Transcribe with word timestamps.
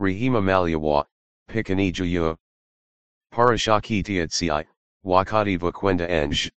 Rihima 0.00 0.40
Malyawa, 0.42 1.04
Pikani 1.50 1.92
Juyu. 1.92 2.34
Parasha 3.30 3.82
Ki 3.82 4.02
Teitzei, 4.02 4.64
Wakati 5.04 5.58
Vukwenda 5.58 6.08
Enj. 6.08 6.50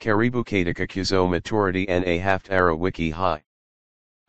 Karibu 0.00 0.42
Katika 0.42 0.86
Kusoma 0.86 1.42
Torati 1.42 1.86
Na 1.86 2.18
Haftarah 2.18 2.74
Wiki 2.78 3.10
Hai. 3.12 3.42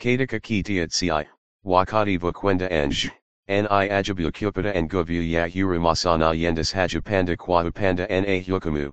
Katika 0.01 0.41
Ki 0.41 0.61
Teitzei, 0.63 1.25
Wakati 1.65 2.19
Vukwenda 2.19 2.69
Enj. 2.69 3.09
Ni 3.47 3.61
ajabu 3.63 4.29
kupita 4.29 4.75
and 4.75 4.89
guvu 4.89 5.13
ya 5.31 5.47
hurimasana 5.47 6.33
yendas 6.35 6.73
hajapanda 6.73 7.37
kwa 7.37 7.63
upanda 7.63 8.05
na 8.09 8.41
hukumu. 8.41 8.91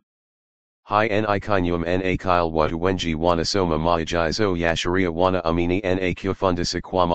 Hi 0.86 1.08
ni 1.08 1.40
kinyum 1.40 1.82
na 1.84 2.16
kile 2.16 2.48
watu 2.52 2.80
wengi 2.80 3.16
wanasoma 3.16 3.76
maagizo 3.78 4.56
ya 4.56 4.76
sheria 4.76 5.10
wana 5.10 5.44
amini 5.44 5.80
na 5.80 6.14
kufundisha 6.14 6.80
kwa 6.80 7.08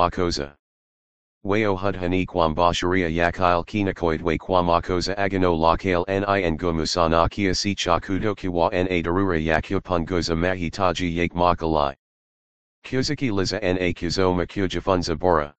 Wao 1.43 1.75
hudhani 1.75 2.25
kwamba 2.25 2.73
sheria 2.73 3.07
ya 3.09 3.31
kile 3.31 3.63
kinakoitwa 3.63 4.38
kwa 4.38 4.63
makosa 4.63 5.17
agano 5.17 5.55
la 5.55 5.77
kale 5.77 6.03
ni 6.41 6.52
ngumu 6.52 6.85
sana 6.88 7.29
kiasi 7.29 7.75
cha 7.75 7.99
kutokuwa 7.99 8.71
na 8.71 9.02
dharura 9.02 9.38
ya 9.39 9.62
kupunguza 9.62 10.35
mahitaji 10.35 11.17
yake 11.17 11.35
makalai. 11.38 11.95
Kusikiliza 12.89 13.59
na 13.59 13.93
kusoma 13.93 14.45
kujifunza 14.45 15.15
bora. 15.15 15.56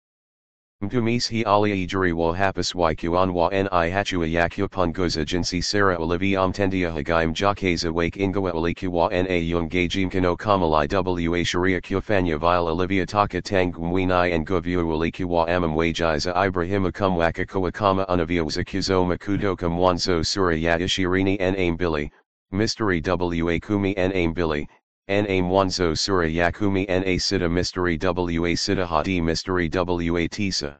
Mtumishi 0.80 1.42
aliajiri 1.42 2.12
wa 2.12 2.36
hapaswi 2.36 2.96
kuanwa 2.96 3.50
ni 3.50 3.90
hatua 3.90 4.26
ya 4.26 4.48
kupunguza 4.48 5.24
jinsi 5.24 5.62
sera 5.62 5.98
ulivyoamtendia 5.98 6.92
hagaim 6.92 7.32
jakeza 7.32 7.90
wake 7.90 8.20
ingawa 8.22 8.54
ulikuwa 8.54 9.10
na 9.10 9.34
yungaji 9.36 10.06
mkono 10.06 10.36
kamalai 10.36 11.28
wa 11.28 11.44
sheria 11.44 11.80
kufanya 11.80 12.38
vile 12.38 12.70
ulivyotaka 12.70 13.42
tangu 13.42 13.82
mwini 13.82 14.38
nguvu 14.38 14.98
ulikuwa 14.98 15.48
amemwagiza 15.48 16.46
Ibrahimu 16.46 16.92
kumwaka 16.92 17.44
kwa 17.44 17.70
kama 17.72 18.06
unavyoza 18.06 18.64
kusoma 18.64 19.16
kutoka 19.18 19.68
mwanzo 19.68 20.22
sura 20.24 20.56
ya 20.56 20.78
ishirini 20.78 21.36
na 21.36 21.50
mbili, 21.72 22.10
mistari 22.52 23.02
wa 23.42 23.58
kumi 23.58 23.94
na 23.94 24.28
mbili, 24.28 24.68
Na 25.08 25.22
mwanzo 25.42 25.94
sura 25.96 26.28
Yakumi 26.28 26.86
na 26.86 27.18
sita 27.18 27.48
mystery 27.48 27.96
wa 28.38 28.54
sita 28.54 28.86
hadi 28.86 29.22
mystery 29.22 29.70
wa 30.10 30.28
tisa. 30.28 30.78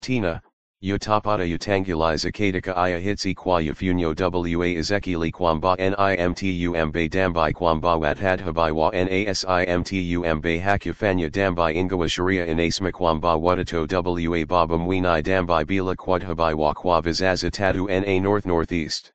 Tina, 0.00 0.40
yutapata 0.82 1.44
utanguliza 1.44 2.32
katika 2.32 2.74
aya 2.74 2.98
hitsi 2.98 3.34
kwa 3.34 3.60
ufunyo 3.60 4.14
wa 4.56 4.66
Ezekieli 4.66 5.30
kwamba 5.30 5.76
nimtumbe 5.76 7.08
dambai 7.10 7.52
kwamba 7.52 7.96
watadhabai 7.96 8.72
wa 8.72 8.90
nasimtumbe 8.92 10.58
hakufanya 10.60 11.28
dambai 11.28 11.74
ingawa 11.76 12.08
sheria 12.08 12.46
inasema 12.46 12.92
kwamba 12.92 13.36
watoto 13.36 14.02
wa 14.30 14.46
baba 14.46 14.78
mwini 14.78 15.22
dambai 15.22 15.66
bila 15.66 15.94
kudhabai 15.94 16.54
wa 16.54 16.72
kwa 16.74 17.02
vizazi 17.02 17.50
tatu 17.50 17.88
na 17.88 18.20
north 18.20 18.46
northeast. 18.46 19.12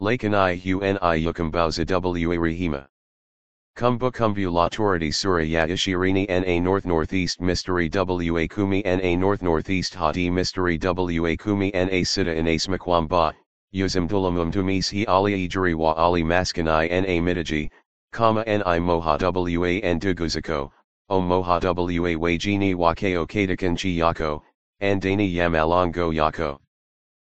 Lakini 0.00 0.60
huni 0.60 1.28
ukumbuza 1.28 1.84
wa 2.26 2.36
rehema. 2.36 2.88
Kumbukumbu 3.76 4.50
la 4.50 4.70
Torati 4.70 5.12
sura 5.12 5.44
ya 5.44 5.66
ishirini 5.66 6.26
na 6.26 6.58
north 6.60 6.86
northeast 6.86 7.42
mystery 7.42 7.90
wa 7.90 8.48
kumi 8.48 8.82
na 8.82 9.14
north 9.16 9.42
northeast 9.42 9.94
hadi 9.94 10.30
mystery 10.30 10.78
wa 10.78 11.36
kumi 11.36 11.70
na 11.74 12.02
sita 12.02 12.34
inasema 12.34 12.78
kwamba, 12.78 13.34
yuzimdulamum 13.74 14.50
tumishi 14.50 15.04
aliajiri 15.04 15.74
wa 15.76 15.94
ali 15.94 16.24
maskani 16.24 16.64
na 16.88 17.20
midiji, 17.20 17.70
kama 18.12 18.42
ni 18.46 18.80
moha 18.80 19.18
wa 19.18 19.94
nduguzako, 19.94 20.72
o 21.10 21.20
moha 21.20 21.60
wa 21.62 22.16
wajini 22.18 22.74
wakeo 22.74 23.26
katakanchi 23.26 23.98
yako, 23.98 24.42
andani 24.80 25.34
yamalongo 25.36 26.14
yako. 26.14 26.58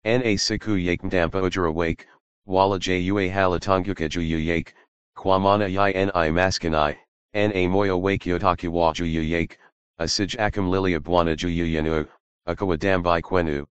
Na 0.05 0.37
siku 0.37 0.77
yakmdampa 0.77 1.41
ujura 1.43 1.71
wake, 1.73 2.05
wala 2.47 2.79
jua 2.79 3.23
halatunguka 3.33 4.07
juyu 4.11 4.39
yake, 4.39 4.75
Kwamana 5.17 5.67
yi 5.67 5.93
ni 6.05 6.31
maskani, 6.31 6.97
na 7.35 7.69
moyo 7.69 7.99
wake 8.01 8.27
yotaki 8.31 8.69
wa 8.69 8.93
juyu 8.93 9.23
yake, 9.23 9.57
asij 9.99 10.37
akam 10.39 10.71
lilia 10.71 11.01
bwana 11.01 11.35
juyu 11.37 11.65
yanu, 11.67 12.07
akawa 12.47 12.77
dambai 12.77 13.23
kwenu. 13.23 13.67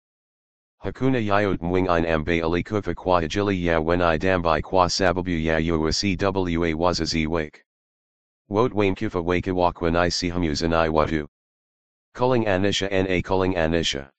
Hakuna 0.82 1.18
yayot 1.18 1.60
mwing 1.62 1.86
in 1.86 2.06
ambe 2.06 2.42
alikufa 2.42 2.94
kwa 2.94 3.18
ajili 3.20 3.66
ya 3.66 3.80
weni 3.80 4.18
dambai 4.18 4.62
kwa 4.62 4.88
sababu 4.90 5.30
ya 5.30 5.58
uwcwa 5.76 6.74
wazazi 6.78 7.26
wake. 7.26 7.62
Wot 8.48 8.72
wayne 8.74 8.94
kufa 8.94 9.20
wake 9.20 9.50
wakwa 9.50 9.90
ni 9.90 10.10
sihamuza 10.10 10.68
ni 10.68 10.88
watu. 10.88 11.28
Kulling 12.14 12.46
anisha 12.48 12.88
na 12.88 13.22
kulling 13.22 13.56
anisha. 13.56 14.10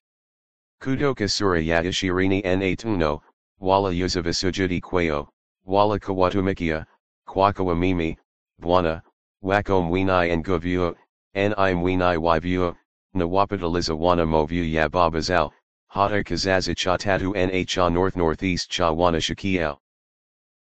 Kutoka 0.81 1.27
sura 1.27 1.59
ya 1.61 1.83
ishirini 1.83 2.41
na 2.41 2.75
tuno, 2.75 3.21
wala 3.59 3.91
yuzava 3.91 4.33
sujudi 4.33 4.81
kwayo, 4.81 5.29
wala 5.65 5.99
kawatumikia, 5.99 6.85
kwakawa 7.27 7.75
mimi, 7.75 8.17
bwana, 8.59 9.01
wako 9.41 9.81
mwini 9.81 10.37
nguvu, 10.37 10.95
ni 11.33 11.73
mwini 11.75 12.17
wivu, 12.17 12.75
na 13.13 13.25
wapataliza 13.25 13.93
wana 13.93 14.25
movu 14.25 14.53
ya 14.53 14.89
babazal, 14.89 15.49
hata 15.87 16.23
kizazi 16.23 16.75
cha 16.75 16.97
tatu 16.97 17.33
na 17.35 17.65
cha 17.65 17.89
north 17.89 18.15
northeast 18.15 18.69
cha 18.71 18.91
wana 18.91 19.21
shakiel. 19.21 19.77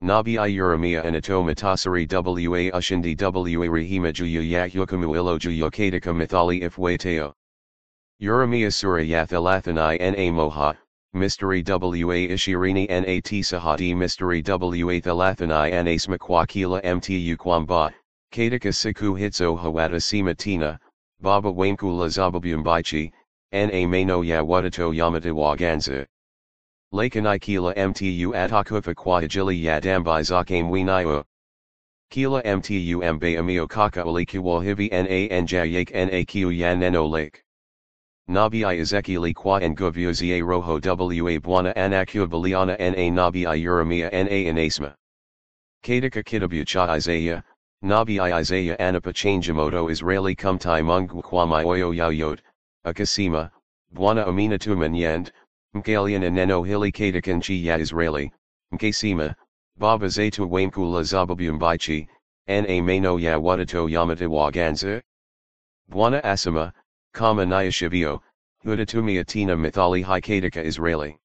Nabi 0.02 0.34
Yeremia 0.36 1.04
anato 1.04 1.44
matasari 1.44 2.08
wa 2.48 2.78
ushindi 2.78 3.16
wa 3.58 3.68
rehema 3.68 4.12
juyu 4.12 4.42
ya 4.44 4.68
hukumu 4.68 5.16
ilo 5.16 5.38
juyu 5.40 5.72
katika 5.72 6.14
mithali 6.14 6.58
ifwateo. 6.66 7.34
Yeremia 8.20 8.70
sura 8.72 9.02
yathalathanai 9.04 9.98
na 10.12 10.32
moha, 10.34 10.76
mystery 11.16 11.62
wa 12.04 12.16
ishirini 12.16 12.88
na 12.90 13.22
tisa 13.22 13.60
hadi 13.60 13.94
mystery 13.94 14.42
wa 14.84 15.00
thalathani 15.00 15.84
na 15.84 15.98
smakwa 16.00 16.48
kila 16.48 16.82
mtu 16.96 17.38
kwamba, 17.38 17.94
katika 18.32 18.74
siku 18.74 19.16
hitso 19.16 19.56
hawata 19.56 20.00
simatina, 20.00 20.80
baba 21.22 21.52
wankula 21.52 22.08
zababumbaichi, 22.10 23.12
na 23.52 23.88
mano 23.88 24.24
ya 24.24 24.44
watoto 24.44 24.92
yamata 24.94 25.32
waganza. 25.34 26.08
Lakini 26.92 27.40
kila 27.40 27.88
mtu 27.88 28.36
atakufa 28.36 28.94
kwa 28.96 29.20
ajili 29.20 29.66
ya 29.66 29.80
dambai 29.82 30.24
zake 30.24 30.64
mwenyewe. 30.64 31.24
Kila 32.10 32.58
mtu 32.58 33.04
ambaye 33.06 33.38
ameokoka 33.38 34.02
alikuwa 34.04 34.64
hivi 34.64 34.90
na 34.90 35.42
nja 35.42 35.66
yake 35.66 36.06
na 36.06 36.52
ya 36.52 36.76
neno 36.76 37.08
lake. 37.08 37.43
Nabi 38.28 38.64
Ezekieli 38.64 39.34
kwa 39.34 39.60
nguvu 39.70 40.14
za 40.14 40.40
roho 40.40 40.80
wa 41.24 41.40
bwana 41.42 41.76
anakubaliana 41.76 42.78
na 42.78 43.10
nabi 43.12 43.44
Yeremia 43.44 44.10
na 44.12 44.30
inasema. 44.30 44.96
Katika 45.84 46.24
kitabu 46.24 46.64
cha 46.66 46.96
Isaiah, 46.98 47.44
nabi 47.82 48.16
Isaiah 48.40 48.78
anapachangamoto 48.80 49.90
Israeli 49.92 50.36
kumtai 50.36 50.82
mungu 50.84 51.22
kwa 51.22 51.46
mioyo 51.48 51.94
yao 51.94 52.38
akasema, 52.86 53.52
bwana 53.92 54.26
aminatuma 54.26 54.88
nyand, 54.90 55.32
mkaliana 55.74 56.30
neno 56.30 56.64
hili 56.64 56.92
katika 56.92 57.34
nchi 57.34 57.66
ya 57.66 57.78
Israeli, 57.78 58.32
mkasema, 58.72 59.36
baba 59.76 60.08
zetu 60.08 60.52
wamkula 60.52 61.04
zababumbaichi, 61.04 62.08
na 62.48 62.82
mano 62.84 63.20
ya 63.20 63.38
watoto 63.40 63.90
yamata 63.90 64.30
waganza. 64.30 65.02
Bwana 65.90 66.24
asema, 66.24 66.72
kama 67.14 67.46
nayashivio, 67.46 68.22
hudatumia 68.64 69.24
tina 69.24 69.56
mithali 69.56 70.02
hai 70.04 70.20
katika 70.22 70.64
Israeli. 70.64 71.18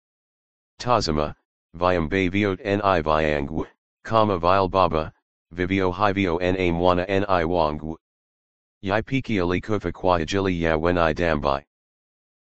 Tazama, 0.78 1.34
viambe 1.74 2.28
viot 2.30 2.60
ni 2.64 3.02
viangu, 3.02 3.66
kama 4.04 4.38
vile 4.38 4.68
baba, 4.68 5.12
vivio 5.50 5.90
hivyo 5.92 6.38
na 6.38 6.72
mwana 6.72 7.06
ni 7.06 7.44
wangu. 7.44 7.98
Yipiki 8.82 9.40
alikufa 9.40 9.92
kwa 9.92 10.16
ajili 10.16 10.62
ya 10.62 10.76
weni 10.76 11.14
dambai. 11.14 11.64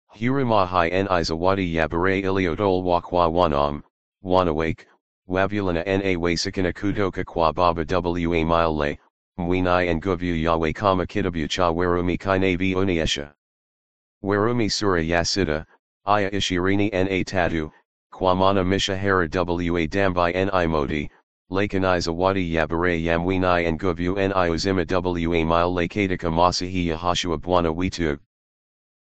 Huruma 0.08 0.66
hai 0.66 0.90
ni 1.04 1.24
zawadi 1.24 1.76
ya 1.76 1.88
bure 1.88 2.20
iliodol 2.20 3.02
kwa 3.02 3.28
wanam, 3.28 3.82
wanawake, 4.22 4.86
wavulana 5.28 5.84
na 5.86 6.20
wasikana 6.20 6.74
kutoka 6.74 7.24
kwa 7.24 7.54
baba 7.54 7.86
wa 8.00 8.12
milele, 8.12 9.00
mwini 9.38 9.96
nguvu 9.96 10.26
yawe 10.26 10.74
kama 10.74 11.06
kitabu 11.06 11.48
cha 11.48 11.72
werumi 11.72 12.18
kinavi 12.18 12.76
onyesha. 14.24 14.28
Werumi 14.40 14.70
sura 14.72 15.02
ya 15.02 15.24
sita, 15.24 15.66
aya 16.06 16.30
ishirini 16.32 16.90
na 16.92 17.24
tatu, 17.24 17.72
kwa 18.12 18.36
maana 18.36 18.64
mishahara 18.64 19.18
wa 19.18 19.88
dambai 19.88 20.34
ni 20.34 20.68
moti, 20.68 21.10
lakini 21.50 22.00
zawadi 22.00 22.54
ya 22.54 22.68
bure 22.68 22.98
ya 23.04 23.20
mwini 23.20 23.72
nguvu 23.74 24.16
ni 24.16 24.34
uzima 24.50 24.86
wa 24.86 25.72
milele 25.72 25.88
katika 25.88 26.32
masihi 26.32 26.88
Yahashua 26.88 27.38
bwana 27.38 27.72
wetu. 27.72 28.18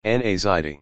Na 0.04 0.36
zaidi. 0.38 0.80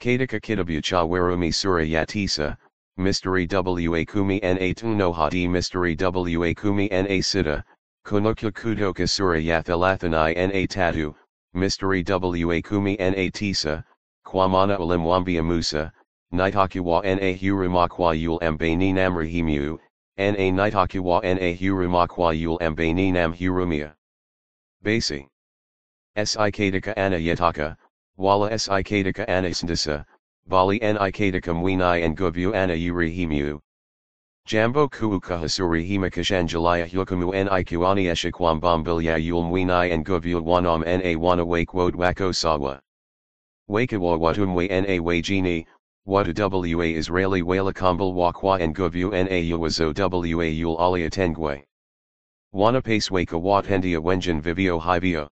Katika 0.00 0.38
kitabu 0.40 0.80
cha 0.80 1.04
werumi 1.04 1.52
sura 1.52 1.84
ya 1.84 2.06
tisa, 2.06 2.56
mystery 2.96 3.46
wa 3.88 4.04
kumi 4.04 4.38
na 4.40 4.74
tuno 4.74 5.12
hadi 5.12 5.48
mystery 5.48 5.96
wa 6.36 6.54
kumi 6.54 6.88
na 6.88 7.22
sita, 7.22 7.64
kunuka 8.04 8.50
kutoka 8.52 9.06
sura 9.06 9.38
ya 9.40 9.62
thelathini 9.62 10.12
na 10.34 10.66
tatu, 10.68 11.14
mystery 11.54 12.02
wa 12.44 12.60
kumi 12.62 12.96
na 12.96 13.30
tisa, 13.30 13.84
Kwamana 14.24 14.78
ulimwambia 14.78 15.42
Musa, 15.42 15.92
Nitakiwa 16.30 17.02
na 17.02 17.32
hurumakwa 17.32 18.14
yul 18.14 18.38
mbani 18.52 18.92
namrahimu, 18.92 19.78
na 20.18 20.30
nitakiwa 20.32 21.22
na 21.22 21.56
hurumakwa 21.56 22.34
yul 22.34 22.58
mbani 22.70 23.12
nam 23.12 23.32
hurumia. 23.32 23.94
Basi. 24.82 25.26
Sikadika 26.24 26.94
ana 26.96 27.16
yataka, 27.16 27.76
wala 28.18 28.58
sikadika 28.58 29.26
ana 29.28 29.54
sndasa, 29.54 30.04
bali 30.46 30.78
nikadika 30.80 31.54
mwini 31.54 32.02
and 32.04 32.16
gubu 32.16 32.54
ana 32.54 32.74
urahimu. 32.74 33.60
Jambo 34.48 34.88
kuuka 34.88 35.36
hasurihima 35.38 36.10
kashanjalaya 36.10 36.86
hukumu 36.86 37.32
nikiwani 37.34 38.06
eshikwam 38.06 38.58
bombilya 38.60 39.18
yul 39.18 39.42
mwini 39.42 39.92
and 39.92 40.06
gubu 40.06 40.40
wanam 40.42 40.80
na 40.86 41.18
wana 41.18 41.44
wake 41.46 41.74
wod 41.74 41.94
wako 41.94 42.32
sawa. 42.32 42.80
Wakawa 43.68 44.16
watumwe 44.16 44.66
na 44.68 45.02
wajini, 45.02 45.66
watu 46.06 46.32
wa 46.78 46.86
Israeli 46.86 47.42
wala 47.42 47.74
kumbal 47.74 48.14
wakwa 48.14 48.58
and 48.58 48.74
guvu 48.74 49.10
na 49.10 49.28
uwazo 49.54 49.92
wa 50.38 50.46
yul 50.46 50.78
alia 50.78 51.10
tengwe. 51.10 51.66
Wana 52.54 52.80
pace 52.82 53.10
waka 53.10 53.36
wat 53.36 53.66
hendia 53.66 54.00
wenjan 54.00 54.40
vivio 54.40 54.78
hivio. 54.80 55.28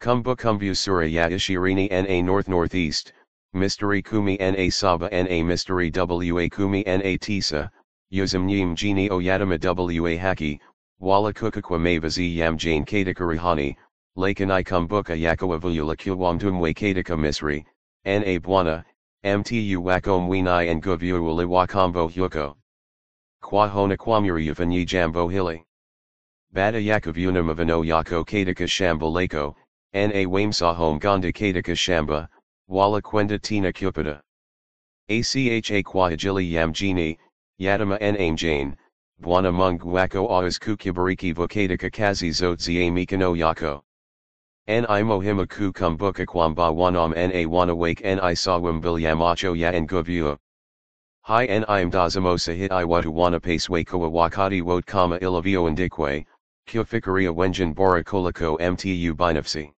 Kumbu 0.00 0.34
kumbu 0.36 0.74
sura 0.74 1.06
ya 1.06 1.28
ishirini 1.28 1.86
na 1.90 2.22
north 2.22 2.48
northeast, 2.48 3.12
mystery 3.52 4.00
kumi 4.02 4.38
na 4.38 4.70
saba 4.70 5.10
na 5.10 5.44
mystery 5.44 5.90
wa 6.32 6.48
kumi 6.48 6.82
na 6.86 7.18
tisa, 7.18 7.70
yuzim 8.12 8.74
jini 8.76 9.08
oyadama 9.08 9.56
wa 10.02 10.16
haki, 10.18 10.60
wala 11.00 11.32
kukakwa 11.32 11.78
mavazi 11.78 12.36
yam 12.36 12.58
jane 12.58 12.84
kadika 12.84 13.24
rihani, 13.26 13.74
lakanai 14.16 14.62
kumbuka 14.64 15.16
yakawa 15.16 15.58
vula 15.58 15.96
kiwamdumwe 15.96 16.74
kadika 16.74 17.16
misri, 17.16 17.64
na 18.04 18.38
bwana, 18.38 18.84
mtu 19.24 19.82
wakom 19.82 20.28
wini 20.28 20.68
and 20.70 20.82
guvu 20.82 21.14
uli 21.26 21.46
wakombo 21.46 22.06
huko. 22.08 22.56
Kwa 23.40 23.68
hona 23.68 23.96
kwamuri 23.96 24.46
yavanyi 24.46 24.84
jambo 24.84 25.28
hili. 25.30 25.64
Bada 26.52 26.78
yakavuna 26.78 27.42
mavano 27.42 27.82
yako 27.82 28.24
kadika 28.24 28.68
shamba 28.68 29.06
lako, 29.08 29.56
na 29.94 30.28
wamsahom 30.28 30.98
gonda 31.00 31.32
kadika 31.32 31.74
shamba, 31.74 32.28
wala 32.68 33.00
kwenda 33.00 33.38
tina 33.38 33.72
cupida. 33.72 34.20
Acha 35.08 35.82
kwa 35.82 36.10
hajili 36.10 36.52
yamjini, 36.54 37.18
yadama 37.60 37.98
en 38.00 38.36
jane, 38.36 38.76
bwana 39.20 39.52
mungu 39.52 39.92
wako 39.92 40.26
awaz 40.28 40.58
kukibariki 40.58 41.32
vokadika 41.34 41.90
kazi 41.90 42.30
zote 42.32 42.90
mikano 42.90 43.34
yako. 43.36 43.82
Ni 44.68 44.80
mohima 45.02 45.46
ku 45.48 45.72
kumbuka 45.72 46.24
kwamba 46.26 46.70
wanam 46.72 47.10
na 47.14 47.46
wanawake 47.48 48.02
ni 48.14 48.34
sawam 48.36 48.80
bilyamacho 48.80 49.54
ya 49.56 49.72
nguvu. 49.80 50.38
Hi 51.24 51.46
ni 51.46 51.84
mdazamosa 51.84 52.52
hit 52.52 52.72
i 52.72 52.84
watu 52.84 53.12
wanapace 53.16 53.68
wakoa 53.68 54.08
wakati 54.08 54.60
wot 54.62 54.84
kama 54.86 55.18
ilavio 55.20 55.68
indikwe, 55.68 56.26
kufikiria 56.66 57.32
wenjan 57.32 57.74
bora 57.74 58.02
koliko 58.02 58.58
mtu 58.58 59.14
binafsi. 59.14 59.72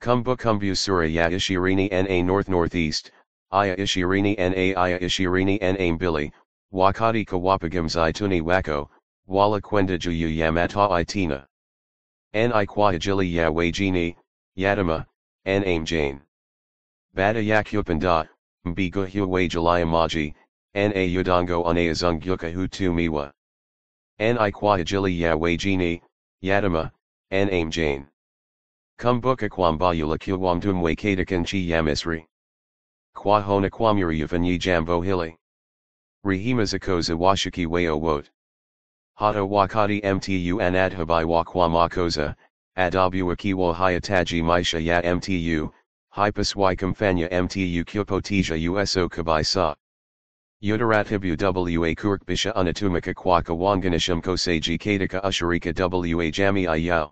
Kumbu 0.00 0.36
kumbu 0.36 0.74
sura 0.76 1.06
ya 1.08 1.28
ishirini 1.30 1.88
na 1.88 2.22
north 2.22 2.48
northeast, 2.48 3.10
aya 3.50 3.76
ishirini 3.76 4.34
na 4.36 4.76
aya 4.82 4.98
ishirini 5.00 5.58
na 5.58 5.92
mbili, 5.92 6.32
wakati 6.72 7.24
kawapagam 7.24 7.88
tuni 8.14 8.40
wako, 8.40 8.90
wala 9.26 9.60
kwenda 9.60 9.98
juyu 9.98 10.28
yamata 10.30 11.00
itina. 11.00 11.46
Ni 12.32 12.66
kwa 12.66 12.90
ajili 12.90 13.36
ya 13.36 13.50
wajini, 13.50 14.16
yadama, 14.56 15.04
name 15.44 15.84
jane. 15.84 16.20
Bada 17.14 17.40
yakupanda, 17.40 18.28
mbiga 18.64 19.06
huwa 19.06 19.84
maji, 19.86 20.34
na 20.74 21.20
udongo 21.20 21.62
unayazunguka 21.62 22.48
hutumiwa. 22.54 23.32
Ni 24.18 24.52
kwa 24.52 24.76
ajili 24.76 25.20
ya 25.20 25.36
wajini, 25.36 26.02
yadama, 26.40 26.90
name 27.30 27.66
jane. 27.70 28.06
Kumbuka 28.98 29.48
kwamba 29.48 29.92
yula 29.94 30.16
kiwamdumwe 30.18 30.94
katika 30.96 31.36
nchi 31.36 31.68
ya 31.70 31.82
Misri. 31.82 32.26
Kwa 33.14 33.40
hona 33.42 33.68
kwamuri 33.70 34.20
yavanyi 34.20 34.58
jambo 34.58 35.02
hili. 35.02 35.36
Rehima 36.24 36.64
zakoza 36.64 37.16
washiki 37.16 37.66
wao 37.66 37.98
wote. 38.00 38.30
Hata 39.16 39.42
wakati 39.44 40.00
mtu 40.14 40.62
anadhabai 40.62 41.24
wa 41.24 41.44
kwa 41.44 41.68
makosa, 41.68 42.36
adabu 42.76 43.26
wakiwa 43.26 43.74
hayataji 43.74 44.42
maisha 44.42 44.78
ya 44.78 45.14
mtu, 45.16 45.70
hypaswi 46.14 46.76
kumfanya 46.76 47.28
mtu 47.42 47.84
kupotija 47.84 48.54
uso 48.72 49.08
kabisa. 49.08 49.76
Utaratibu 50.62 51.80
wa 51.80 51.94
kurkbisha 51.94 52.54
unatumika 52.54 53.14
kwa 53.14 53.42
kawanganisham 53.42 54.22
kosaji 54.22 54.78
katika 54.78 55.22
ushirika 55.28 55.88
wa 55.88 56.30
jamii. 56.30 57.08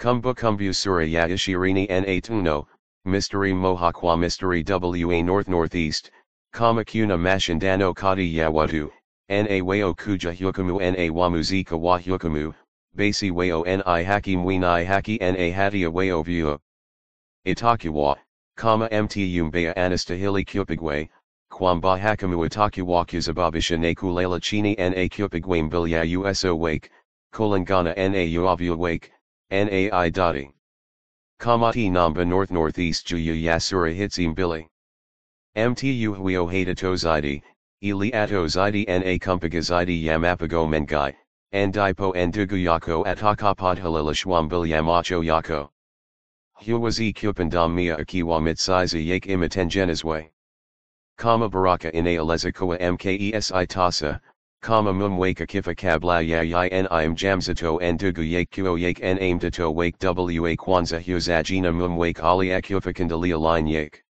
Kumbu 0.00 0.34
kumbu 0.34 0.72
sura 0.74 1.04
ya 1.04 1.28
ishirini 1.28 1.86
na 1.86 2.20
tuno, 2.22 2.66
mystery 3.04 3.52
moha 3.52 3.92
kwa 3.92 4.16
mystery 4.16 4.64
wa 5.04 5.22
north 5.22 5.46
northeast, 5.48 6.10
kama 6.54 6.84
kuna 6.84 7.18
mashindano 7.18 7.92
kati 7.94 8.36
ya 8.36 8.48
watu, 8.50 8.92
na 9.28 9.64
wao 9.64 9.94
kuja 9.94 10.32
hukumu 10.32 10.78
na 10.80 11.12
wamuzika 11.12 11.76
wa 11.76 11.98
hukumu, 11.98 12.54
basi 12.94 13.30
wao 13.30 13.64
ni 13.66 14.04
haki 14.04 14.36
mwini 14.36 14.64
haki 14.86 15.18
na 15.18 15.52
hatia 15.56 15.90
wao 15.90 16.22
vua. 16.22 16.58
Itakiwa, 17.44 18.18
kama 18.56 18.88
mtu 18.88 19.20
mbaya 19.44 19.76
anastahili 19.76 20.44
kupigwe, 20.44 21.10
kwamba 21.50 21.98
hakamu 21.98 22.44
itakiwa 22.44 23.04
kuzababisha 23.04 23.76
na 23.76 23.92
kulela 23.94 24.38
chini 24.40 24.74
na 24.76 25.08
kupigwe 25.08 25.62
mbele 25.62 26.16
uso 26.16 26.56
wake, 26.58 26.88
kulingana 27.32 27.94
na 27.94 28.40
uavua 28.40 28.76
wake, 28.76 29.10
nai 29.50 30.10
dati. 30.10 30.50
Kamati 31.40 31.90
namba 31.90 32.24
north 32.24 32.50
northeast 32.52 33.08
juyu 33.08 33.34
yasura 33.34 33.90
hitsi 33.90 34.28
mbili. 34.28 34.68
Mtu 35.56 35.86
ato 38.12 38.46
zaidi 38.48 38.84
na 38.86 39.18
kumpiga 39.18 39.60
zaidi 39.60 40.04
ya 40.06 40.18
mapigo 40.18 40.66
mengi, 40.66 41.14
andipo 41.52 42.12
ndugu 42.26 42.56
yako 42.56 43.04
atakapodhalila 43.06 44.14
shwambili 44.14 44.70
ya 44.70 44.82
macho 44.82 45.22
yako. 45.22 45.70
Huwazi 46.54 47.12
kupandamia 47.12 47.98
akiwa 47.98 48.40
mitsiza 48.40 48.98
yake 48.98 49.32
imatengenezwe. 49.32 50.32
Kama 51.16 51.48
baraka 51.48 51.92
inaeleza 51.92 52.50
kuwa 52.52 52.76
mkesi 52.92 53.66
tasa, 53.68 54.20
kama 54.60 54.92
mumweka 54.92 55.46
kifa 55.46 55.74
kabla 55.74 56.20
ya 56.20 56.42
yin 56.42 57.14
jamzito 57.14 57.78
ndugu 57.92 58.22
yake 58.22 58.62
kuo 58.62 58.78
yake 58.78 59.34
mtoto 59.34 59.72
wake 59.74 60.08
wa 60.40 60.56
kwanza 60.56 61.00
huzajina 61.00 61.72
mumwake 61.72 62.20
ali 62.22 62.52
akufa 62.52 62.92
kandalia 62.92 63.36
line 63.36 63.72
yake. 63.72 64.03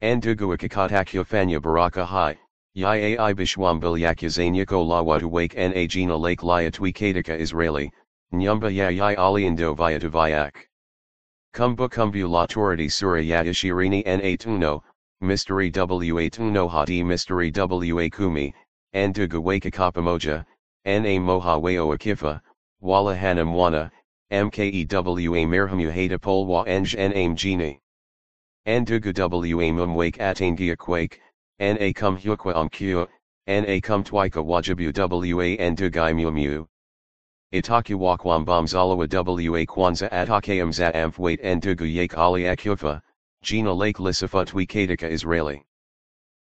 Ndugu 0.00 0.52
akakatakufanya 0.54 1.60
baraka 1.60 2.06
hai. 2.06 2.36
Yai 2.74 3.34
bishwambil 3.34 3.98
yakuzanyako 3.98 4.86
la 4.88 5.02
watu 5.02 5.28
wake 5.32 5.56
na 5.68 5.86
jina 5.88 6.16
lake 6.16 6.46
liatwi 6.46 6.92
katika 6.92 7.36
Israeli, 7.36 7.90
nyumba 8.32 8.70
ya 8.70 8.90
yai 8.90 9.16
aliendo 9.16 9.74
viatu 9.74 10.08
vyak. 10.08 10.68
Kumbu 11.52 11.88
kumbu 11.88 12.28
la 12.28 12.46
torati 12.46 12.88
sura 12.88 13.20
ya 13.20 13.42
ishirini 13.42 14.04
na 14.04 14.36
tuno, 14.36 14.84
mystery 15.20 15.72
wa 16.12 16.30
tuno 16.30 16.68
hadi 16.68 17.02
mystery 17.02 17.50
wa 17.92 18.08
kumi, 18.08 18.54
ndugu 18.94 19.42
wake 19.44 19.68
kapamoja, 19.72 20.44
na 20.84 21.18
moha 21.20 21.58
wao 21.58 21.92
akifa, 21.92 22.40
wala 22.80 23.16
hana 23.16 23.44
mwana, 23.44 23.90
mkewa 24.30 25.48
merhamu 25.48 25.90
hata 25.90 26.18
polwa 26.20 26.64
nj 26.68 26.94
na 26.94 27.28
mjini. 27.28 27.80
Ndugu 28.68 29.12
wa 29.56 29.72
mumwake 29.72 30.20
atangia 30.22 30.76
kwake, 30.76 31.18
na 31.58 31.92
kum 31.94 32.16
hukwa 32.18 32.54
amkua, 32.54 33.08
na 33.46 33.80
kum 33.80 34.02
twika 34.04 34.42
wajibu. 34.42 34.82
Wa 35.38 35.70
ndugai 35.70 36.12
mumu. 36.12 36.66
Itakiwa 37.50 38.18
kwamba 38.18 38.62
mzalawa 38.62 38.94
wa 38.96 39.66
kwanza 39.66 40.12
atakayam 40.12 40.70
za 40.72 40.92
amfwait 40.94 41.40
ndugu 41.42 41.86
yake 41.86 42.14
ali 42.16 42.46
akufa, 42.46 43.00
jina 43.42 43.72
lake 43.74 44.02
lisafutwi 44.02 44.66
katika 44.66 45.08
Israeli. 45.08 45.62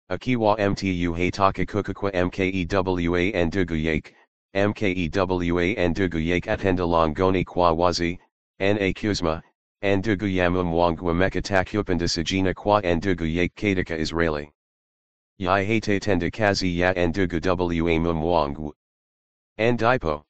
Akiwa 0.10 0.58
mtu 0.70 1.14
hataka 1.14 1.66
kukakwa 1.66 2.12
mkewa 2.26 3.46
ndugu 3.46 3.76
yake, 3.76 4.14
mkewa 4.54 5.88
ndugu 5.88 6.20
yake 6.20 6.52
atenda 6.52 6.86
langoni 6.86 7.46
kwa 7.46 7.72
wazi, 7.72 8.20
na 8.60 8.92
kuzma, 8.94 9.42
ndugu 9.84 10.28
ya 10.28 10.50
mumwangu 10.50 11.14
mekatakupanda 11.14 12.08
sajina 12.08 12.54
kwa 12.54 12.82
ndugu 12.82 13.26
yake 13.26 13.76
katika 13.76 13.98
Israeli. 13.98 14.52
Yai 15.38 15.66
hate 15.66 16.00
tenda 16.00 16.32
kazi 16.32 16.80
ya 16.80 16.94
ndugu 17.08 17.36
wa 17.86 18.00
mumwangu. 18.00 18.74
Andipo. 19.60 20.26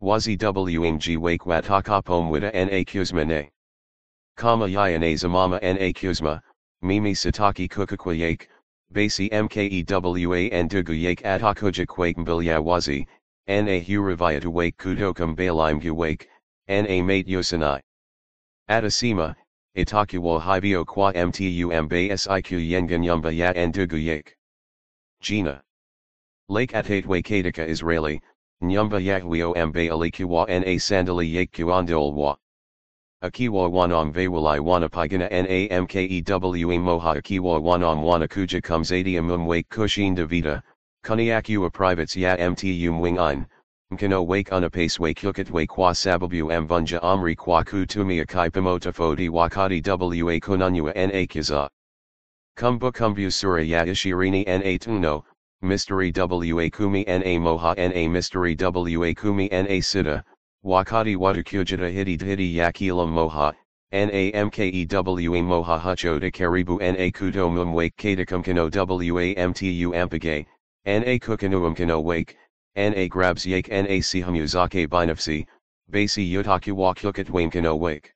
Wazi 0.00 0.36
wmg 0.40 1.18
wake 1.22 1.44
watakapomwita 1.48 2.52
na 2.52 2.84
kuzma 2.84 3.24
ne. 3.24 3.50
Kama 4.36 4.68
yana 4.68 5.16
zamama 5.16 5.58
na 5.60 5.92
kuzma, 5.92 6.42
Mimi 6.82 7.14
Sataki 7.14 7.68
Kukakwayak, 7.68 8.46
Basi 8.92 9.30
Mkewa 9.30 10.52
and 10.52 10.70
Duguyak 10.70 11.22
Atakujakwak 11.24 12.16
Mbilyawazi, 12.16 13.06
Na 13.48 13.80
Huravayatawak 13.80 14.76
Kudokam 14.76 15.34
Balaim 15.34 15.80
Guwak, 15.80 16.26
Na 16.68 17.02
Mate 17.02 17.26
Yosanai. 17.28 17.80
Atasima, 18.68 19.34
Itakuwa 19.74 20.40
Hivio 20.42 20.84
Kwa 20.84 21.12
Mtu 21.12 21.72
Mba 21.82 22.16
Siq 22.18 22.50
Yengan 22.52 23.02
Yumba 23.02 23.32
Yat 23.32 23.56
and 23.56 23.72
Duguyak. 23.74 24.36
Gina. 25.22 25.62
Lake 26.50 26.72
Atatwe 26.74 27.22
Kadika 27.22 27.66
Israeli, 27.66 28.20
Nyumba 28.62 29.00
Yahweo 29.00 29.54
Mba 29.68 29.88
Alikuwa 29.90 30.46
Na 30.48 30.78
Sandali 30.78 31.32
Yakkuandolwa. 31.34 32.36
Akiwa 33.22 33.68
wanong 33.70 34.12
vewalai 34.12 34.60
wanapigana 34.60 35.30
na 35.30 35.42
namkewa 35.68 36.78
moha 36.78 37.12
akiwa 37.16 37.58
wanong 37.60 38.04
wanakuja 38.04 38.60
kumzadia 38.60 39.22
mumwake 39.22 39.66
kushin 39.74 40.14
davida, 40.14 40.62
kuniakua 41.02 41.70
privates 41.70 42.16
ya 42.16 42.50
mtu 42.50 42.66
mwingine, 42.92 43.46
mkano 43.90 44.26
wake 44.26 44.54
unapaswe 44.54 45.14
kukatwe 45.14 45.66
kwa 45.66 45.94
sababu 45.94 46.52
mvunja 46.60 47.02
amri 47.02 47.36
kwa 47.36 47.64
kutumia 47.64 48.24
kipimoto 48.24 48.92
fodi 48.92 49.28
wakati 49.28 49.82
wa 50.22 50.40
kunanyua 50.40 50.92
na 50.94 51.26
kiza. 51.26 51.70
Kumbu 52.60 52.92
kumbu 52.92 53.30
sura 53.30 53.62
ya 53.62 53.86
ishirini 53.86 54.44
na 54.44 54.78
tuno, 54.78 55.24
mystery 55.62 56.12
wa 56.52 56.70
kumi 56.70 57.04
na 57.04 57.40
moha 57.40 57.74
na 57.76 58.08
mystery 58.08 58.56
wa 58.96 59.14
kumi 59.14 59.48
na 59.48 59.80
sita, 59.82 60.22
Wakati 60.62 61.16
watukujita 61.16 61.88
hidi 61.88 62.16
hidi 62.24 62.56
yakila 62.58 63.06
moha, 63.06 63.54
namkewa 63.90 65.42
moha 65.42 65.78
huchoda 65.78 66.30
karibu 66.30 66.78
na 66.78 67.10
kuto 67.10 67.48
mumwake 67.50 68.16
katakumkano 68.16 68.64
wa 68.64 69.48
mtu 69.48 69.94
ampage, 69.96 70.46
na 70.84 71.18
kukanuumkano 71.18 72.02
wake, 72.04 72.36
na 72.78 73.08
grabs 73.08 73.46
yake 73.46 73.68
na 73.82 74.02
sihumuzake 74.02 74.86
binafsi, 74.88 75.46
basi 75.88 76.32
yotakuwa 76.32 76.94
kukatwamkano 76.94 77.78
wake. 77.78 78.12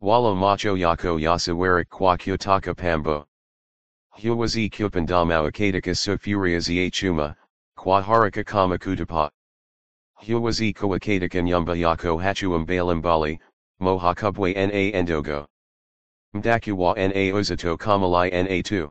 Wala 0.00 0.34
macho 0.34 0.76
yako 0.76 1.18
yasawarik 1.18 1.88
kwa 1.88 2.16
kutaka 2.16 2.74
pambo. 2.74 3.26
Huwazi 4.10 4.68
kupandamawa 4.70 5.50
kataka 5.52 5.94
sufuria 5.94 6.60
za 6.60 6.90
chuma, 6.90 7.36
kwa 7.76 8.02
haraka 8.02 8.44
kama 8.44 8.78
kutapa. 8.78 9.30
Huwazi 10.14 10.72
kawakatakan 10.72 11.46
yumba 11.48 11.74
yako 11.76 12.18
hachuam 12.18 12.52
um 12.62 12.66
balambali, 12.66 13.38
moha 13.80 14.14
kubwe 14.14 14.52
na 14.54 14.72
endogo. 14.72 15.46
Mdakuwa 16.34 16.94
na 16.96 17.34
uzato 17.34 17.76
kamalai 17.76 18.30
na2. 18.30 18.88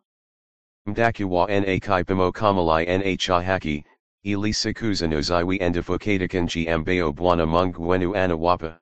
Mdakuwa 0.85 1.47
na 1.47 1.79
kipimo 1.79 2.31
kamalai 2.31 2.85
na 2.85 3.17
chahaki, 3.17 3.83
ilisa 4.25 4.73
kuzanuziwi 4.73 5.57
endafukatakan 5.59 6.47
gmbao 6.47 7.13
bwana 7.13 7.45
mungwenu 7.45 8.13
anawapa. 8.15 8.79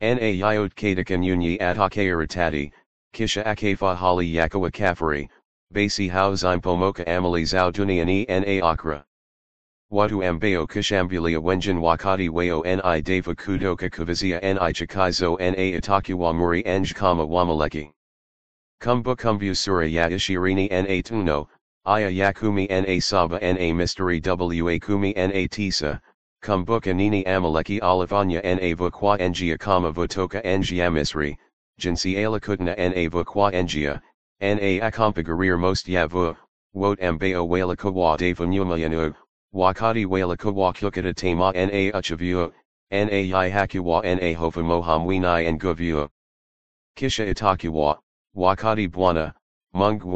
Na 0.00 0.14
yayot 0.20 0.74
katakan 0.74 1.20
unyi 1.24 1.58
atakairatati, 1.58 2.72
kisha 3.12 3.44
akafa 3.44 3.96
hali 3.96 4.34
yakawa 4.34 4.70
kafari, 4.70 5.28
basi 5.72 6.08
hauzim 6.08 6.60
pomoka 6.60 7.04
amali 7.06 7.44
zao 7.44 7.72
duniani 7.72 8.26
na 8.28 8.62
akra. 8.70 9.04
Watu 9.90 10.22
ambao 10.24 10.66
kushambulia 10.66 11.40
wenjin 11.40 11.78
wakati 11.78 12.28
wao 12.28 12.62
ni 12.64 13.02
dava 13.02 13.34
kutoka 13.34 13.88
kuvizia 13.90 14.40
ni 14.40 14.72
chikazo 14.72 15.36
na 15.38 15.56
itakuwa 15.56 16.32
muri 16.34 16.62
kama 16.94 17.24
wamaleki. 17.24 17.90
Kumbu 18.80 19.16
kumbu 19.16 19.54
sura 19.54 19.86
ya 19.86 20.08
ishirini 20.10 20.68
na 20.68 21.02
tuno, 21.02 21.48
aya 21.86 22.08
ya 22.08 22.32
kumi 22.32 22.66
na 22.70 22.98
saba 22.98 23.38
na 23.40 23.72
mystery 23.74 24.18
wa 24.62 24.78
kumi 24.78 25.12
na 25.14 25.46
tisa, 25.48 26.00
kumbuka 26.42 26.94
nini 26.94 27.22
amaleki 27.26 27.78
alifanya 27.80 28.40
na 28.42 28.74
vukwa 28.74 29.18
njia 29.18 29.58
kama 29.58 29.90
votoka 29.92 30.40
njia 30.42 30.90
misri, 30.90 31.36
jinsi 31.78 32.16
alakutna 32.16 32.74
na 32.74 33.08
vukwa 33.10 33.52
njia, 33.52 34.00
na 34.40 34.80
akompagarir 34.80 35.58
most 35.58 35.86
yavu, 35.86 36.34
wot 36.74 36.98
ambao 37.02 37.46
walikuwa 37.48 38.16
dava 38.16 38.46
nyuma 38.46 38.78
yanu, 38.78 39.12
wakati 39.52 40.06
walikuwa 40.06 40.72
kukata 40.72 41.12
tama 41.12 41.52
na 41.52 41.98
uchavua, 41.98 42.50
na 42.90 43.12
yihakuwa 43.12 44.02
na 44.02 44.34
hofa 44.38 44.62
mohamwini 44.62 45.52
nguvua. 45.52 46.08
Kisha 46.96 47.26
itakuwa, 47.26 48.00
wakati 48.34 48.88
bwana, 48.88 49.34
mungu 49.74 50.14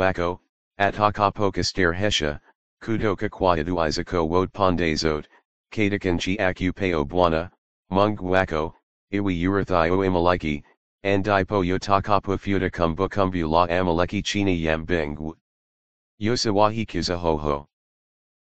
wako, 0.78 0.92
atakapokaster 0.92 1.92
hesha, 1.94 2.40
kutoka 2.82 3.28
kwa 3.28 3.56
adui 3.58 3.90
zako 3.90 4.26
wote 4.28 4.50
pande 4.52 4.94
zote, 4.94 5.28
katakanchi 5.72 6.36
akupeo 6.38 7.04
bwana, 7.04 7.50
mungu 7.90 8.30
wako, 8.30 8.74
iwi 9.12 9.46
urathio 9.48 10.04
imaliki, 10.04 10.62
andipo 11.04 11.64
yotakapo 11.64 12.38
futa 12.38 12.70
la 13.48 13.68
amaleki 13.68 14.22
chini 14.22 14.62
yambingu. 14.64 15.36
Yosawahikuza 16.20 17.16
hoho. 17.16 17.67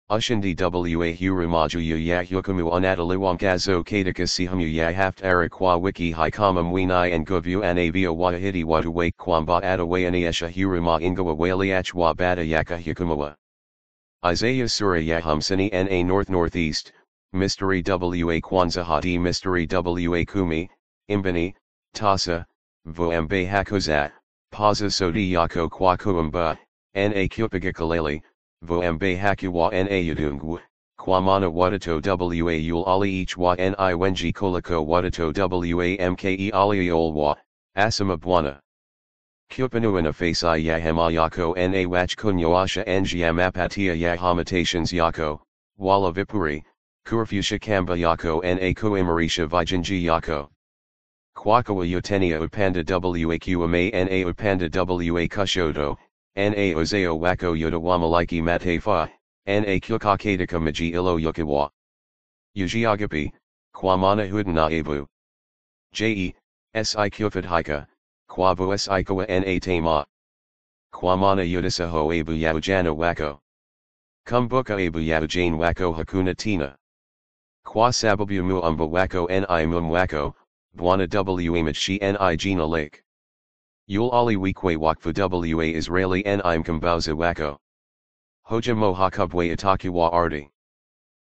Ushindi 0.08 0.54
wa 0.96 1.06
hurumaju 1.12 1.80
ya 1.80 2.22
hukumu 2.22 2.68
unataliwangazo 2.70 3.82
katika 3.82 4.26
sehemu 4.26 4.60
ya 4.60 4.92
haftarah 4.92 5.48
kwa 5.48 5.76
wiki 5.76 6.12
hii 6.12 6.30
kama 6.30 6.62
mwini 6.62 7.18
nguvu 7.20 7.64
anavyo 7.64 8.16
wahidi 8.16 8.64
watu 8.64 8.96
wake 8.96 9.14
kwamba 9.18 9.62
atawainisha 9.62 10.48
huruma 10.48 11.02
ingawa 11.02 11.34
waliachwa 11.34 12.14
baada 12.14 12.42
ya 12.42 12.64
kuhukumiwa. 12.64 13.36
Isaiah 14.32 14.68
sura 14.68 15.00
ya 15.00 15.20
hamsini 15.20 15.70
na 15.70 16.02
north 16.04 16.28
northeast, 16.28 16.92
mystery 17.32 17.82
wa 18.24 18.40
kwanza 18.40 18.84
hadi 18.84 19.18
mystery 19.18 19.66
wa 20.08 20.24
kumi, 20.24 20.70
imbani, 21.08 21.54
tasa, 21.94 22.46
voambe 22.84 23.46
hakuza, 23.46 24.12
paza 24.52 24.88
sodi 24.90 25.32
yako 25.32 25.68
kwa 25.68 25.96
na 26.94 27.28
kupiga 27.28 27.72
kalele, 27.72 28.22
voambe 28.66 29.16
hakuwa 29.16 29.70
na 29.70 29.96
yudungu, 29.96 30.60
kwa 30.98 31.20
mana 31.20 31.48
wadato 31.48 32.00
wa 32.44 32.52
yul 32.54 32.84
ali 32.86 33.22
ich 33.22 33.36
wa 33.38 33.54
ni 33.56 33.94
wenji 33.94 34.32
koliko 34.32 34.84
wadato 34.84 35.26
wa 35.32 36.10
mke 36.10 36.50
ali 36.52 36.86
yolwa, 36.86 37.36
asama 37.76 38.16
bwana. 38.16 38.60
Kupanuana 39.48 40.12
face 40.12 40.42
ya 40.64 40.78
hema 40.78 41.10
yako 41.12 41.54
na 41.54 41.88
wach 41.88 42.16
kunyoasha 42.16 42.82
njamapatia 43.00 43.94
ya 43.94 44.16
hamitations 44.16 44.92
yako, 44.92 45.40
wala 45.78 46.10
vipuri, 46.12 46.64
kurfusha 47.06 47.58
kamba 47.60 47.96
yako 47.96 48.42
na 48.42 48.74
kuimarisha 48.74 49.46
vijinji 49.46 50.04
yako. 50.06 50.50
Kwakawa 51.36 51.86
yotenia 51.86 52.40
upanda 52.40 52.82
waqma 52.82 53.90
na 53.92 54.26
upanda 54.26 54.68
wa 55.12 55.28
kushoto, 55.28 55.96
na 56.36 56.74
ozeo 56.76 57.18
wako 57.18 57.56
yoda 57.56 57.78
wamaliki 57.78 58.42
matefa, 58.42 59.08
na 59.46 59.80
kukakatika 59.80 60.60
maji 60.60 60.88
ilo 60.88 61.18
yukawa. 61.18 61.70
Ujiagapi, 62.56 63.32
kwamana 63.72 64.26
hudana 64.30 64.66
avu. 64.66 65.06
Je, 65.92 66.34
si 66.84 66.96
kufadhika, 67.10 67.86
kwavo 68.28 68.76
si 68.78 69.04
kawa 69.04 69.26
na 69.26 69.60
tama. 69.60 70.06
Kwamana 70.92 71.42
yudasaho 71.42 72.12
abu 72.12 72.32
yaujana 72.32 72.92
wako. 72.92 73.40
Kumbuka 74.28 74.76
abu 74.76 75.00
yaujane 75.00 75.56
wako 75.56 75.92
hakuna 75.92 76.34
tina. 76.34 76.76
Kwa 77.64 77.92
sababu 77.92 78.42
muumba 78.42 78.84
wako 78.84 79.26
ni 79.28 79.66
mum 79.66 79.90
wako, 79.90 80.34
bwana 80.74 81.06
wamachi 81.50 81.98
ni 81.98 82.36
jina 82.36 82.66
lake. 82.66 83.05
Yul 83.88 84.10
ali 84.12 84.36
wikwe 84.36 84.76
wakfu 84.76 85.12
wa 85.56 85.64
Israeli 85.64 86.22
ni 86.24 86.58
mkambuza 86.58 87.14
wako. 87.14 87.58
Hoja 88.44 88.74
moha 88.74 89.10
kubwe 89.10 89.48
itakuwa 89.52 90.12
ardi. 90.12 90.50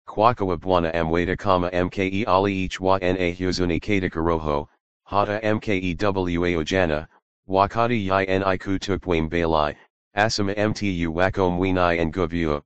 Kwakawa 0.07 0.57
bwana 0.57 0.93
amweda 0.93 1.35
kama 1.35 1.69
mke 1.71 2.23
ali 2.25 2.63
ich 2.65 2.79
wa 2.79 2.97
na 2.99 3.33
huzuni 3.35 3.79
katika 3.81 4.19
roho, 4.21 4.69
hata 5.05 5.53
mkewa 5.55 6.57
ojana, 6.57 7.07
wakati 7.47 8.07
yi 8.07 8.57
kutukwame 8.57 9.27
balai, 9.29 9.75
asama 10.13 10.53
mtu 10.55 11.13
wako 11.15 11.49
mwini 11.49 12.05
nguvua. 12.05 12.61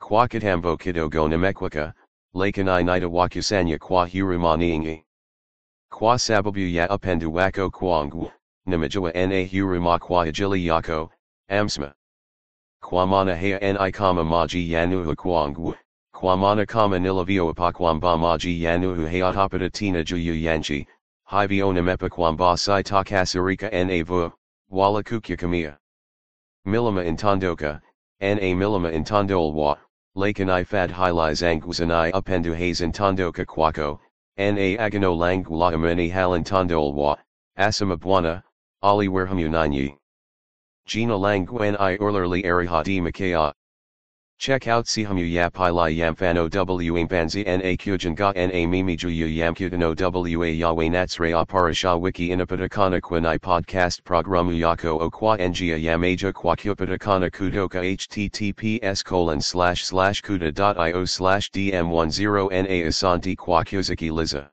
Kwa 0.00 0.26
kitambo 0.28 0.76
kidogo 0.76 1.28
namekwaka, 1.28 1.94
lakini 2.34 2.82
nita 2.82 3.08
wakusanya 3.08 3.78
kwa 3.78 4.08
huruma 4.08 4.56
nyingi. 4.56 5.04
Kwa 5.90 6.18
sababu 6.18 6.58
ya 6.58 6.88
upendo 6.94 7.30
wako 7.32 7.70
kwangu, 7.70 8.32
nimejua 8.66 9.12
na 9.12 9.46
huruma 9.46 9.98
kwa 9.98 10.22
ajili 10.24 10.66
yako, 10.66 11.10
amsma. 11.48 11.94
Kwa 12.82 13.06
maana 13.06 13.36
haya 13.36 13.72
ni 13.72 13.92
kama 13.92 14.24
maji 14.24 14.72
yanuhu 14.72 15.16
kwangu, 15.16 15.74
kwa 16.12 16.36
maana 16.36 16.66
kama 16.66 16.98
nilavyoapa 16.98 17.72
kwamba 17.72 18.18
maji 18.18 18.62
yanuhu 18.64 19.06
hayatapata 19.06 19.70
tena 19.70 20.02
juu 20.04 20.34
yanchi, 20.34 20.86
hivyo 21.30 21.72
nimepa 21.72 22.08
kwamba 22.08 22.56
sitakasirika 22.56 23.70
na 23.84 24.02
vu, 24.04 24.30
wala 24.70 25.02
kukyakamia. 25.02 25.78
Milima 26.64 27.04
intondoka, 27.04 27.80
na 28.20 28.34
milima 28.34 28.92
intondolwa, 28.92 29.78
lakan 30.16 30.48
ifad 30.60 30.90
hilis 30.90 31.42
anguzanai 31.42 32.12
upendu 32.12 32.54
haze 32.54 32.84
intondoka 32.84 33.44
kwako, 33.44 34.00
na 34.36 34.78
agano 34.78 35.14
langula 35.14 35.68
ameni 35.74 36.08
halintondolwa, 36.08 37.18
asamabwana, 37.56 38.42
ali 38.86 39.08
werhamunanyi. 39.08 39.96
Gina 40.86 41.16
languen 41.18 41.76
i 41.80 41.96
urlerli 41.98 42.44
arihadi 42.44 43.00
makaya. 43.02 43.52
Check 44.38 44.68
out 44.68 44.84
Sihamu 44.86 45.24
Yapili 45.32 45.96
Yamfano 45.96 46.48
W 46.48 46.92
Impanzi 46.92 47.44
Na 47.44 47.74
Kujanga 47.76 48.34
Na 48.34 48.66
Mimiju 48.66 49.08
Yamkutano 49.10 49.96
W 49.96 50.38
Yahweh 50.42 50.90
Natsre 50.90 51.32
Aparasha 51.32 51.98
Wiki 51.98 52.28
Inapatakana 52.28 53.00
Kwani 53.00 53.40
Podcast 53.40 54.04
Programu 54.04 54.52
Yako 54.52 55.00
Okwa 55.00 55.38
Ngia 55.38 55.82
Yamaja 55.82 56.32
Kwakupatakana 56.32 57.30
Kudoka 57.30 57.82
https 57.82 59.02
colon 59.02 59.40
slash 59.40 59.84
slash 59.84 60.20
kuda.io 60.22 61.04
slash 61.06 61.50
dm10 61.50 62.50
na 62.50 62.86
Asanti 62.86 63.34
Kwakuzaki 63.34 64.12
Liza 64.12 64.50